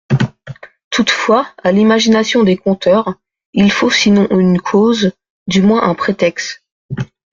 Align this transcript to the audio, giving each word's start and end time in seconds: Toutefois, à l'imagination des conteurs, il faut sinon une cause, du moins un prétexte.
Toutefois, 0.89 1.47
à 1.63 1.71
l'imagination 1.71 2.41
des 2.43 2.57
conteurs, 2.57 3.17
il 3.53 3.71
faut 3.71 3.91
sinon 3.91 4.27
une 4.31 4.59
cause, 4.59 5.11
du 5.45 5.61
moins 5.61 5.83
un 5.83 5.93
prétexte. 5.93 6.65